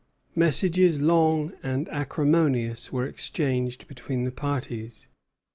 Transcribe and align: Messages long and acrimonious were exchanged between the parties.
Messages 0.33 0.99
long 0.99 1.51
and 1.61 1.87
acrimonious 1.89 2.91
were 2.91 3.05
exchanged 3.05 3.87
between 3.87 4.23
the 4.23 4.31
parties. 4.31 5.07